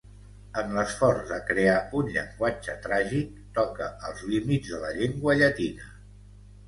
[0.59, 5.91] En l'esforç de crear un llenguatge tràgic, toca els límits de la llengua llatina.